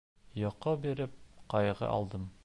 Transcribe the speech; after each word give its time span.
Йоҡо 0.43 0.71
биреп, 0.85 1.13
ҡайғы 1.55 1.91
алдым. 1.99 2.29